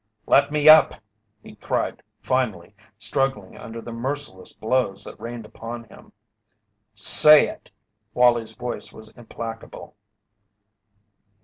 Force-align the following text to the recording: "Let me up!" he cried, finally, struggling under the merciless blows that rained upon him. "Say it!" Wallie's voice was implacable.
"Let 0.25 0.51
me 0.51 0.67
up!" 0.67 0.95
he 1.43 1.53
cried, 1.53 2.01
finally, 2.23 2.73
struggling 2.97 3.55
under 3.55 3.81
the 3.83 3.91
merciless 3.91 4.51
blows 4.51 5.03
that 5.03 5.19
rained 5.19 5.45
upon 5.45 5.83
him. 5.83 6.11
"Say 6.91 7.47
it!" 7.47 7.69
Wallie's 8.15 8.53
voice 8.53 8.91
was 8.91 9.09
implacable. 9.11 9.93